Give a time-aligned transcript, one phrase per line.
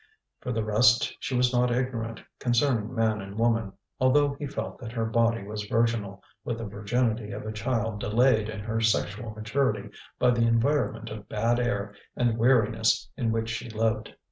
[0.39, 4.93] For the rest she was not ignorant concerning man and woman, although he felt that
[4.93, 9.91] her body was virginal, with the virginity of a child delayed in her sexual maturity
[10.17, 14.11] by the environment of bad air and weariness in which she lived.